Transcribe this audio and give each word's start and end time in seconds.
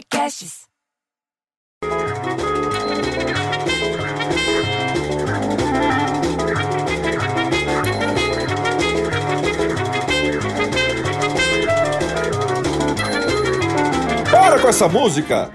Podcasts. 0.00 0.60
Para 14.30 14.60
com 14.60 14.68
essa 14.68 14.88
música! 14.88 15.50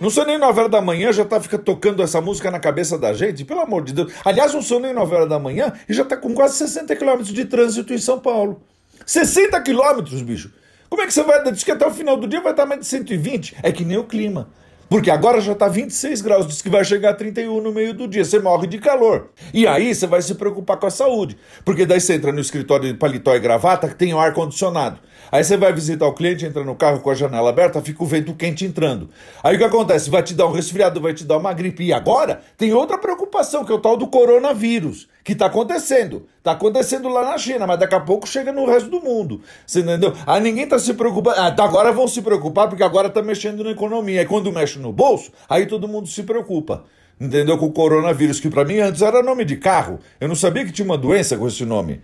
Não 0.00 0.08
sou 0.08 0.24
nem 0.24 0.38
novela 0.38 0.68
da 0.68 0.80
manhã, 0.80 1.12
já 1.12 1.24
tá 1.24 1.40
fica 1.40 1.58
tocando 1.58 2.02
essa 2.02 2.20
música 2.20 2.50
na 2.50 2.60
cabeça 2.60 2.96
da 2.96 3.12
gente, 3.12 3.44
pelo 3.44 3.60
amor 3.60 3.82
de 3.84 3.92
Deus. 3.92 4.12
Aliás, 4.24 4.54
não 4.54 4.62
sou 4.62 4.78
nem 4.78 4.94
novela 4.94 5.26
da 5.26 5.38
manhã 5.38 5.72
e 5.88 5.92
já 5.92 6.04
tá 6.04 6.16
com 6.16 6.32
quase 6.32 6.56
60 6.58 6.94
quilômetros 6.94 7.32
de 7.32 7.44
trânsito 7.44 7.92
em 7.92 7.98
São 7.98 8.20
Paulo. 8.20 8.62
60 9.04 9.60
quilômetros, 9.62 10.22
bicho! 10.22 10.59
Como 10.90 11.02
é 11.02 11.06
que 11.06 11.14
você 11.14 11.22
vai. 11.22 11.42
Diz 11.50 11.62
que 11.62 11.70
até 11.70 11.86
o 11.86 11.90
final 11.90 12.16
do 12.16 12.26
dia 12.26 12.40
vai 12.40 12.52
estar 12.52 12.66
mais 12.66 12.80
de 12.80 12.86
120. 12.86 13.56
É 13.62 13.70
que 13.70 13.84
nem 13.84 13.96
o 13.96 14.04
clima. 14.04 14.50
Porque 14.90 15.08
agora 15.08 15.40
já 15.40 15.52
está 15.52 15.68
26 15.68 16.20
graus, 16.20 16.48
diz 16.48 16.60
que 16.60 16.68
vai 16.68 16.84
chegar 16.84 17.10
a 17.10 17.14
31 17.14 17.60
no 17.60 17.70
meio 17.70 17.94
do 17.94 18.08
dia, 18.08 18.24
você 18.24 18.40
morre 18.40 18.66
de 18.66 18.76
calor. 18.78 19.30
E 19.54 19.64
aí 19.64 19.94
você 19.94 20.04
vai 20.04 20.20
se 20.20 20.34
preocupar 20.34 20.78
com 20.78 20.86
a 20.86 20.90
saúde, 20.90 21.38
porque 21.64 21.86
daí 21.86 22.00
você 22.00 22.14
entra 22.14 22.32
no 22.32 22.40
escritório 22.40 22.92
de 22.92 22.98
paletó 22.98 23.32
e 23.36 23.38
gravata 23.38 23.86
que 23.86 23.94
tem 23.94 24.12
o 24.12 24.18
ar 24.18 24.34
condicionado. 24.34 24.98
Aí 25.32 25.44
você 25.44 25.56
vai 25.56 25.72
visitar 25.72 26.06
o 26.06 26.12
cliente, 26.12 26.44
entra 26.44 26.64
no 26.64 26.74
carro 26.74 26.98
com 26.98 27.08
a 27.08 27.14
janela 27.14 27.50
aberta, 27.50 27.80
fica 27.80 28.02
o 28.02 28.06
vento 28.06 28.34
quente 28.34 28.64
entrando. 28.64 29.08
Aí 29.44 29.54
o 29.54 29.58
que 29.58 29.64
acontece? 29.64 30.10
Vai 30.10 30.24
te 30.24 30.34
dar 30.34 30.46
um 30.46 30.52
resfriado, 30.52 31.00
vai 31.00 31.14
te 31.14 31.24
dar 31.24 31.36
uma 31.36 31.52
gripe. 31.52 31.84
E 31.84 31.92
agora 31.92 32.40
tem 32.58 32.72
outra 32.72 32.98
preocupação, 32.98 33.64
que 33.64 33.70
é 33.70 33.74
o 33.74 33.78
tal 33.78 33.96
do 33.96 34.08
coronavírus, 34.08 35.08
que 35.22 35.32
está 35.32 35.46
acontecendo. 35.46 36.26
Está 36.38 36.52
acontecendo 36.52 37.08
lá 37.08 37.22
na 37.22 37.38
China, 37.38 37.66
mas 37.66 37.78
daqui 37.78 37.94
a 37.94 38.00
pouco 38.00 38.26
chega 38.26 38.52
no 38.52 38.66
resto 38.66 38.88
do 38.90 39.00
mundo. 39.00 39.40
Você 39.64 39.80
entendeu? 39.80 40.12
Aí 40.26 40.40
ninguém 40.40 40.64
está 40.64 40.78
se 40.78 40.94
preocupando. 40.94 41.38
Ah, 41.38 41.54
agora 41.58 41.92
vão 41.92 42.08
se 42.08 42.22
preocupar, 42.22 42.68
porque 42.68 42.82
agora 42.82 43.06
está 43.06 43.22
mexendo 43.22 43.62
na 43.62 43.70
economia. 43.70 44.22
E 44.22 44.26
quando 44.26 44.50
mexe 44.50 44.79
no 44.80 44.92
bolso, 44.92 45.30
aí 45.48 45.66
todo 45.66 45.86
mundo 45.86 46.08
se 46.08 46.22
preocupa. 46.22 46.84
Entendeu? 47.20 47.58
Com 47.58 47.66
o 47.66 47.72
coronavírus, 47.72 48.40
que 48.40 48.48
para 48.48 48.64
mim 48.64 48.78
antes 48.78 49.02
era 49.02 49.22
nome 49.22 49.44
de 49.44 49.56
carro. 49.56 50.00
Eu 50.18 50.26
não 50.26 50.34
sabia 50.34 50.64
que 50.64 50.72
tinha 50.72 50.86
uma 50.86 50.96
doença 50.96 51.36
com 51.36 51.46
esse 51.46 51.66
nome. 51.66 52.00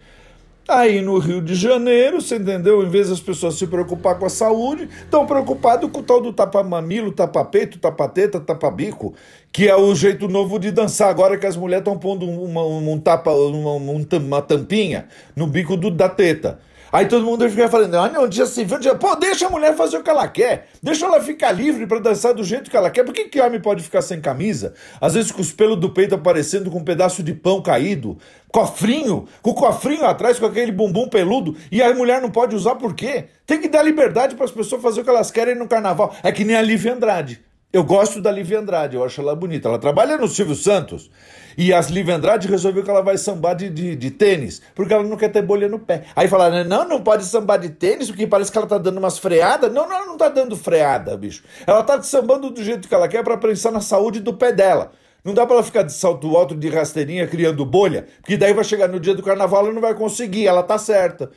Aí 0.68 1.00
no 1.00 1.16
Rio 1.18 1.41
de 1.41 1.55
Janeiro, 1.55 2.20
você 2.20 2.36
entendeu? 2.36 2.83
Em 2.83 2.88
vez 2.88 3.08
das 3.08 3.20
pessoas 3.20 3.55
se 3.55 3.68
preocupar 3.68 4.18
com 4.18 4.27
a 4.27 4.28
saúde, 4.28 4.88
estão 5.05 5.24
preocupados 5.24 5.88
com 5.91 6.00
o 6.00 6.02
tal 6.02 6.20
do 6.20 6.33
tapa-mamilo, 6.33 7.12
tapa-peito, 7.12 7.78
tapa-teta, 7.78 8.41
tapa-bico, 8.41 9.14
que 9.52 9.68
é 9.68 9.77
o 9.77 9.94
jeito 9.94 10.27
novo 10.27 10.58
de 10.58 10.72
dançar. 10.72 11.08
Agora 11.08 11.38
que 11.38 11.46
as 11.46 11.56
mulheres 11.56 11.83
estão 11.83 11.96
pondo 11.96 12.28
uma, 12.28 12.66
um 12.66 12.98
tapa, 12.98 13.30
uma, 13.30 13.74
uma 13.74 14.42
tampinha 14.42 15.06
no 15.36 15.46
bico 15.46 15.77
do, 15.77 15.88
da 15.88 16.08
teta. 16.08 16.58
Aí 16.92 17.06
todo 17.06 17.25
mundo 17.25 17.48
fica 17.51 17.69
falando, 17.69 17.95
ah, 17.97 18.09
não, 18.09 18.29
dia 18.29 18.45
viu, 18.45 18.79
dia... 18.79 18.95
pô, 18.95 19.15
deixa 19.17 19.47
a 19.47 19.51
mulher 19.51 19.75
fazer 19.77 19.98
o 19.98 20.03
que 20.03 20.11
ela 20.11 20.29
quer, 20.29 20.69
deixa 20.83 21.06
ela 21.06 21.20
ficar 21.20 21.53
livre 21.53 21.87
para 21.87 21.98
dançar 21.98 22.33
do 22.33 22.45
jeito 22.45 22.70
que 22.70 22.77
ela 22.77 22.91
quer. 22.91 23.05
Por 23.05 23.12
que, 23.12 23.25
que 23.25 23.41
homem 23.41 23.61
pode 23.61 23.83
ficar 23.83 24.03
sem 24.03 24.20
camisa? 24.20 24.75
Às 25.01 25.14
vezes 25.14 25.33
com 25.33 25.41
os 25.41 25.53
pelos 25.53 25.79
do 25.79 25.91
peito 25.91 26.14
aparecendo 26.14 26.70
com 26.70 26.79
um 26.79 26.84
pedaço 26.84 27.23
de 27.23 27.34
pão 27.34 27.61
caído, 27.61 28.17
cofrinho, 28.53 29.27
com 29.42 29.51
o 29.51 29.55
cofrinho 29.55 30.07
atrás, 30.07 30.39
com 30.39 30.47
aquele 30.47 30.73
bumbum 30.73 31.09
peludo, 31.09 31.57
e 31.70 31.83
a 31.83 31.92
mulher 31.95 32.20
não 32.20 32.31
pode 32.31 32.55
usar 32.55 32.77
por 32.77 32.95
quê? 32.95 33.27
Tem 33.47 33.61
que 33.61 33.69
dar 33.69 33.83
liberdade 33.83 34.34
para 34.34 34.45
as 34.45 34.51
pessoas 34.51 34.83
fazer 34.83 35.01
o 35.01 35.05
que 35.05 35.11
elas 35.11 35.31
querem 35.31 35.55
no 35.55 35.69
carnaval. 35.69 36.14
É 36.23 36.33
que 36.33 36.45
nem 36.45 36.57
a 36.57 36.62
Lívia 36.62 36.95
Andrade. 36.95 37.45
Eu 37.77 37.84
gosto 37.84 38.22
da 38.22 38.32
Lívia 38.32 38.58
Andrade, 38.58 38.96
eu 38.96 39.05
acho 39.05 39.20
ela 39.20 39.36
bonita. 39.36 39.69
Ela 39.69 39.78
trabalha 39.78 40.16
no 40.16 40.27
Silvio 40.27 40.55
Santos. 40.55 41.10
E 41.58 41.74
a 41.74 41.80
Lívia 41.83 42.16
Andrade 42.16 42.48
resolveu 42.48 42.83
que 42.83 42.88
ela 42.88 43.02
vai 43.02 43.18
sambar 43.18 43.55
de, 43.55 43.68
de, 43.68 43.94
de, 43.94 44.10
tênis, 44.10 44.62
porque 44.74 44.94
ela 44.94 45.02
não 45.02 45.14
quer 45.14 45.28
ter 45.28 45.42
bolha 45.42 45.68
no 45.68 45.78
pé. 45.78 46.05
Aí 46.16 46.27
falaram, 46.27 46.64
não, 46.64 46.88
não 46.88 47.02
pode 47.02 47.27
sambar 47.27 47.58
de 47.58 47.68
tênis, 47.68 48.08
porque 48.08 48.27
parece 48.27 48.50
que 48.50 48.56
ela 48.56 48.66
tá 48.66 48.78
dando 48.78 48.96
umas 48.96 49.18
freadas. 49.18 49.70
Não, 49.70 49.86
não, 49.86 49.94
ela 49.94 50.06
não 50.06 50.16
tá 50.16 50.30
dando 50.30 50.56
freada, 50.56 51.18
bicho. 51.18 51.44
Ela 51.66 51.83
tá 51.83 52.02
sambando 52.02 52.48
do 52.48 52.64
jeito 52.64 52.88
que 52.88 52.94
ela 52.94 53.08
quer 53.08 53.22
para 53.22 53.36
pensar 53.36 53.70
na 53.70 53.83
saúde 53.83 54.20
do 54.20 54.33
pé 54.33 54.52
dela. 54.52 54.92
Não 55.22 55.34
dá 55.34 55.44
para 55.44 55.56
ela 55.56 55.62
ficar 55.62 55.83
de 55.83 55.92
salto 55.92 56.34
alto, 56.34 56.55
de 56.56 56.70
rasteirinha, 56.70 57.27
criando 57.27 57.62
bolha, 57.67 58.06
porque 58.22 58.39
daí 58.39 58.55
vai 58.55 58.64
chegar 58.64 58.89
no 58.89 58.98
dia 58.98 59.14
do 59.14 59.22
carnaval 59.22 59.68
e 59.68 59.74
não 59.74 59.83
vai 59.83 59.92
conseguir, 59.92 60.46
ela 60.46 60.62
tá 60.62 60.78
certa. 60.78 61.30